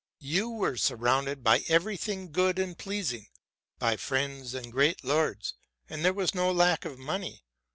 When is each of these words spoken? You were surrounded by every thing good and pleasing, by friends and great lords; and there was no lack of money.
You 0.23 0.49
were 0.49 0.77
surrounded 0.77 1.43
by 1.43 1.63
every 1.67 1.95
thing 1.95 2.31
good 2.31 2.57
and 2.57 2.75
pleasing, 2.75 3.27
by 3.77 3.97
friends 3.97 4.55
and 4.55 4.71
great 4.71 5.03
lords; 5.03 5.53
and 5.87 6.03
there 6.03 6.11
was 6.11 6.33
no 6.33 6.51
lack 6.51 6.85
of 6.85 6.97
money. 6.97 7.43